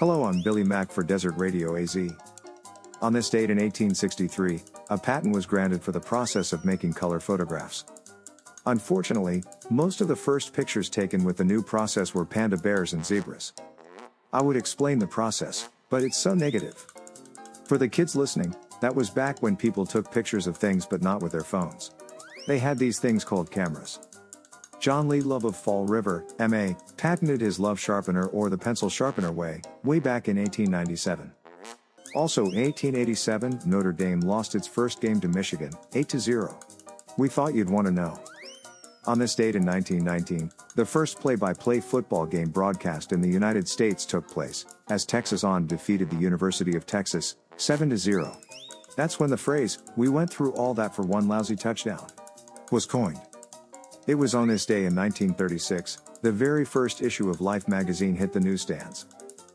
Hello, 0.00 0.24
I'm 0.24 0.40
Billy 0.40 0.64
Mack 0.64 0.90
for 0.90 1.02
Desert 1.02 1.34
Radio 1.36 1.76
AZ. 1.76 1.94
On 3.02 3.12
this 3.12 3.28
date 3.28 3.50
in 3.50 3.58
1863, 3.58 4.62
a 4.88 4.96
patent 4.96 5.34
was 5.34 5.44
granted 5.44 5.82
for 5.82 5.92
the 5.92 6.00
process 6.00 6.54
of 6.54 6.64
making 6.64 6.94
color 6.94 7.20
photographs. 7.20 7.84
Unfortunately, 8.64 9.44
most 9.68 10.00
of 10.00 10.08
the 10.08 10.16
first 10.16 10.54
pictures 10.54 10.88
taken 10.88 11.22
with 11.22 11.36
the 11.36 11.44
new 11.44 11.62
process 11.62 12.14
were 12.14 12.24
panda 12.24 12.56
bears 12.56 12.94
and 12.94 13.04
zebras. 13.04 13.52
I 14.32 14.40
would 14.40 14.56
explain 14.56 14.98
the 14.98 15.06
process, 15.06 15.68
but 15.90 16.02
it's 16.02 16.16
so 16.16 16.32
negative. 16.32 16.86
For 17.66 17.76
the 17.76 17.86
kids 17.86 18.16
listening, 18.16 18.56
that 18.80 18.94
was 18.94 19.10
back 19.10 19.42
when 19.42 19.54
people 19.54 19.84
took 19.84 20.10
pictures 20.10 20.46
of 20.46 20.56
things 20.56 20.86
but 20.86 21.02
not 21.02 21.20
with 21.20 21.32
their 21.32 21.44
phones. 21.44 21.90
They 22.46 22.58
had 22.58 22.78
these 22.78 22.98
things 22.98 23.22
called 23.22 23.50
cameras. 23.50 23.98
John 24.80 25.08
Lee 25.08 25.20
Love 25.20 25.44
of 25.44 25.56
Fall 25.56 25.84
River, 25.84 26.24
MA, 26.38 26.72
patented 26.96 27.42
his 27.42 27.60
love 27.60 27.78
sharpener 27.78 28.28
or 28.28 28.48
the 28.48 28.56
pencil 28.56 28.88
sharpener 28.88 29.30
way, 29.30 29.60
way 29.84 29.98
back 29.98 30.26
in 30.26 30.38
1897. 30.38 31.30
Also 32.14 32.46
in 32.46 32.62
1887, 32.62 33.60
Notre 33.66 33.92
Dame 33.92 34.20
lost 34.20 34.54
its 34.54 34.66
first 34.66 35.02
game 35.02 35.20
to 35.20 35.28
Michigan, 35.28 35.70
8 35.94 36.12
0. 36.12 36.58
We 37.18 37.28
thought 37.28 37.54
you'd 37.54 37.68
want 37.68 37.88
to 37.88 37.92
know. 37.92 38.18
On 39.06 39.18
this 39.18 39.34
date 39.34 39.54
in 39.54 39.66
1919, 39.66 40.50
the 40.76 40.84
first 40.84 41.20
play-by-play 41.20 41.80
football 41.80 42.24
game 42.24 42.48
broadcast 42.48 43.12
in 43.12 43.20
the 43.20 43.28
United 43.28 43.68
States 43.68 44.06
took 44.06 44.26
place, 44.28 44.64
as 44.88 45.04
Texas 45.04 45.44
A&M 45.44 45.66
defeated 45.66 46.08
the 46.08 46.16
University 46.16 46.74
of 46.74 46.86
Texas, 46.86 47.36
7 47.58 47.94
0. 47.94 48.34
That's 48.96 49.20
when 49.20 49.30
the 49.30 49.36
phrase, 49.36 49.78
we 49.96 50.08
went 50.08 50.30
through 50.30 50.52
all 50.52 50.72
that 50.74 50.96
for 50.96 51.02
one 51.02 51.28
lousy 51.28 51.56
touchdown, 51.56 52.06
was 52.70 52.86
coined. 52.86 53.20
It 54.06 54.14
was 54.14 54.34
on 54.34 54.48
this 54.48 54.66
day 54.66 54.86
in 54.86 54.94
1936, 54.94 55.98
the 56.22 56.32
very 56.32 56.64
first 56.64 57.02
issue 57.02 57.28
of 57.30 57.40
Life 57.40 57.68
magazine 57.68 58.14
hit 58.14 58.32
the 58.32 58.40
newsstands. 58.40 59.06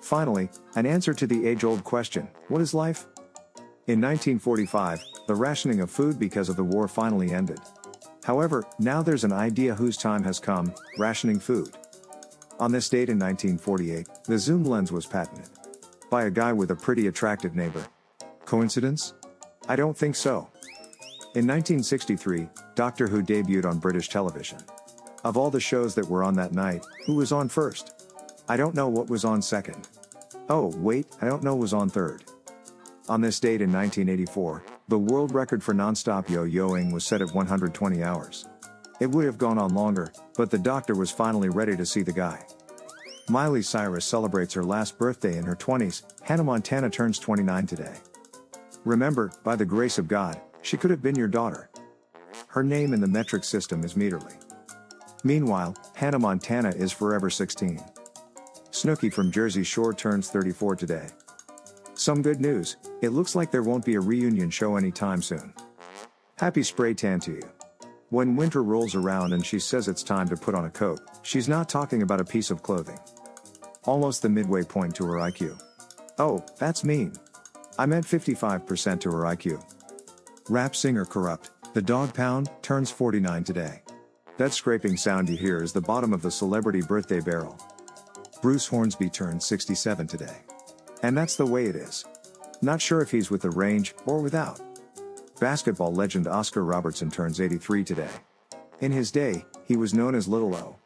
Finally, 0.00 0.48
an 0.76 0.86
answer 0.86 1.12
to 1.12 1.26
the 1.26 1.46
age 1.46 1.64
old 1.64 1.84
question 1.84 2.28
what 2.48 2.60
is 2.60 2.72
life? 2.72 3.06
In 3.88 4.00
1945, 4.00 5.02
the 5.26 5.34
rationing 5.34 5.80
of 5.80 5.90
food 5.90 6.18
because 6.18 6.48
of 6.48 6.56
the 6.56 6.64
war 6.64 6.88
finally 6.88 7.32
ended. 7.32 7.58
However, 8.24 8.64
now 8.78 9.02
there's 9.02 9.24
an 9.24 9.32
idea 9.32 9.74
whose 9.74 9.96
time 9.96 10.22
has 10.22 10.38
come 10.38 10.72
rationing 10.98 11.40
food. 11.40 11.70
On 12.60 12.70
this 12.72 12.88
date 12.88 13.08
in 13.08 13.18
1948, 13.18 14.06
the 14.24 14.38
zoom 14.38 14.64
lens 14.64 14.92
was 14.92 15.06
patented 15.06 15.48
by 16.10 16.24
a 16.24 16.30
guy 16.30 16.52
with 16.52 16.70
a 16.70 16.76
pretty 16.76 17.06
attractive 17.06 17.54
neighbor. 17.54 17.84
Coincidence? 18.44 19.14
I 19.68 19.76
don't 19.76 19.96
think 19.96 20.16
so. 20.16 20.48
In 21.34 21.46
1963, 21.46 22.48
Doctor 22.78 23.08
Who 23.08 23.24
debuted 23.24 23.64
on 23.64 23.80
British 23.80 24.08
television. 24.08 24.58
Of 25.24 25.36
all 25.36 25.50
the 25.50 25.58
shows 25.58 25.96
that 25.96 26.08
were 26.08 26.22
on 26.22 26.34
that 26.34 26.52
night, 26.52 26.86
who 27.06 27.16
was 27.16 27.32
on 27.32 27.48
first? 27.48 28.04
I 28.48 28.56
don't 28.56 28.76
know 28.76 28.86
what 28.86 29.10
was 29.10 29.24
on 29.24 29.42
second. 29.42 29.88
Oh, 30.48 30.72
wait, 30.76 31.08
I 31.20 31.26
don't 31.26 31.42
know 31.42 31.56
what 31.56 31.62
was 31.62 31.72
on 31.72 31.88
third. 31.90 32.22
On 33.08 33.20
this 33.20 33.40
date 33.40 33.62
in 33.62 33.72
1984, 33.72 34.62
the 34.86 34.96
world 34.96 35.34
record 35.34 35.60
for 35.60 35.74
non-stop 35.74 36.30
yo-yoing 36.30 36.92
was 36.92 37.04
set 37.04 37.20
at 37.20 37.34
120 37.34 38.04
hours. 38.04 38.46
It 39.00 39.10
would 39.10 39.24
have 39.24 39.38
gone 39.38 39.58
on 39.58 39.74
longer, 39.74 40.12
but 40.36 40.48
the 40.52 40.56
doctor 40.56 40.94
was 40.94 41.10
finally 41.10 41.48
ready 41.48 41.76
to 41.76 41.84
see 41.84 42.02
the 42.02 42.12
guy. 42.12 42.46
Miley 43.28 43.62
Cyrus 43.62 44.04
celebrates 44.04 44.54
her 44.54 44.62
last 44.62 44.96
birthday 44.98 45.36
in 45.36 45.44
her 45.46 45.56
20s, 45.56 46.04
Hannah 46.22 46.44
Montana 46.44 46.90
turns 46.90 47.18
29 47.18 47.66
today. 47.66 47.96
Remember, 48.84 49.32
by 49.42 49.56
the 49.56 49.66
grace 49.66 49.98
of 49.98 50.06
God, 50.06 50.40
she 50.62 50.76
could 50.76 50.92
have 50.92 51.02
been 51.02 51.16
your 51.16 51.26
daughter. 51.26 51.70
Her 52.58 52.64
name 52.64 52.92
in 52.92 53.00
the 53.00 53.06
metric 53.06 53.44
system 53.44 53.84
is 53.84 53.94
Meterly. 53.94 54.34
Meanwhile, 55.22 55.76
Hannah 55.94 56.18
Montana 56.18 56.70
is 56.70 56.90
forever 56.90 57.30
16. 57.30 57.78
Snooki 58.72 59.12
from 59.12 59.30
Jersey 59.30 59.62
Shore 59.62 59.94
turns 59.94 60.28
34 60.28 60.74
today. 60.74 61.06
Some 61.94 62.20
good 62.20 62.40
news, 62.40 62.76
it 63.00 63.10
looks 63.10 63.36
like 63.36 63.52
there 63.52 63.62
won't 63.62 63.84
be 63.84 63.94
a 63.94 64.00
reunion 64.00 64.50
show 64.50 64.74
anytime 64.74 65.22
soon. 65.22 65.54
Happy 66.36 66.64
spray 66.64 66.94
tan 66.94 67.20
to 67.20 67.34
you. 67.34 67.48
When 68.10 68.34
winter 68.34 68.64
rolls 68.64 68.96
around 68.96 69.34
and 69.34 69.46
she 69.46 69.60
says 69.60 69.86
it's 69.86 70.02
time 70.02 70.26
to 70.28 70.36
put 70.36 70.56
on 70.56 70.64
a 70.64 70.70
coat, 70.70 70.98
she's 71.22 71.48
not 71.48 71.68
talking 71.68 72.02
about 72.02 72.20
a 72.20 72.24
piece 72.24 72.50
of 72.50 72.64
clothing. 72.64 72.98
Almost 73.84 74.22
the 74.22 74.28
midway 74.28 74.64
point 74.64 74.96
to 74.96 75.04
her 75.04 75.18
IQ. 75.18 75.62
Oh, 76.18 76.44
that's 76.58 76.82
mean. 76.82 77.12
I 77.78 77.86
meant 77.86 78.04
55% 78.04 78.98
to 79.02 79.12
her 79.12 79.22
IQ. 79.22 79.62
Rap 80.50 80.74
singer 80.74 81.04
Kurupt, 81.04 81.50
the 81.74 81.82
dog 81.82 82.14
pound, 82.14 82.50
turns 82.62 82.90
49 82.90 83.44
today. 83.44 83.82
That 84.36 84.52
scraping 84.52 84.96
sound 84.96 85.28
you 85.28 85.36
hear 85.36 85.62
is 85.62 85.72
the 85.72 85.80
bottom 85.80 86.12
of 86.12 86.22
the 86.22 86.30
celebrity 86.30 86.80
birthday 86.80 87.20
barrel. 87.20 87.58
Bruce 88.40 88.66
Hornsby 88.66 89.10
turned 89.10 89.42
67 89.42 90.06
today. 90.06 90.36
And 91.02 91.16
that's 91.16 91.36
the 91.36 91.46
way 91.46 91.66
it 91.66 91.76
is. 91.76 92.04
Not 92.62 92.80
sure 92.80 93.00
if 93.00 93.10
he's 93.10 93.30
with 93.30 93.42
the 93.42 93.50
range 93.50 93.94
or 94.06 94.20
without. 94.20 94.60
Basketball 95.40 95.92
legend 95.92 96.26
Oscar 96.26 96.64
Robertson 96.64 97.10
turns 97.10 97.40
83 97.40 97.84
today. 97.84 98.10
In 98.80 98.92
his 98.92 99.10
day, 99.10 99.44
he 99.64 99.76
was 99.76 99.94
known 99.94 100.14
as 100.14 100.26
Little 100.26 100.54
O. 100.54 100.76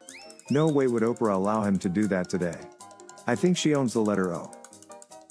No 0.49 0.67
way 0.67 0.87
would 0.87 1.03
Oprah 1.03 1.35
allow 1.35 1.61
him 1.61 1.79
to 1.79 1.89
do 1.89 2.07
that 2.07 2.29
today. 2.29 2.57
I 3.25 3.35
think 3.35 3.57
she 3.57 3.73
owns 3.73 3.93
the 3.93 4.01
letter 4.01 4.33
O. 4.33 4.51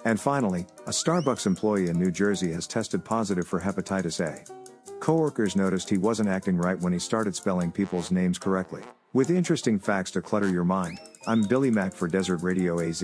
And 0.04 0.20
finally, 0.20 0.66
a 0.86 0.90
Starbucks 0.90 1.46
employee 1.46 1.88
in 1.88 1.98
New 1.98 2.10
Jersey 2.10 2.52
has 2.52 2.66
tested 2.66 3.04
positive 3.04 3.46
for 3.46 3.60
hepatitis 3.60 4.20
A. 4.20 4.61
Coworkers 5.02 5.56
noticed 5.56 5.90
he 5.90 5.98
wasn't 5.98 6.28
acting 6.28 6.56
right 6.56 6.78
when 6.78 6.92
he 6.92 6.98
started 7.00 7.34
spelling 7.34 7.72
people's 7.72 8.12
names 8.12 8.38
correctly. 8.38 8.82
With 9.12 9.30
interesting 9.30 9.76
facts 9.76 10.12
to 10.12 10.22
clutter 10.22 10.48
your 10.48 10.62
mind, 10.62 11.00
I'm 11.26 11.42
Billy 11.42 11.72
Mack 11.72 11.92
for 11.92 12.06
Desert 12.06 12.36
Radio 12.44 12.78
AZ. 12.78 13.02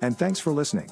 And 0.00 0.16
thanks 0.16 0.40
for 0.40 0.50
listening. 0.50 0.88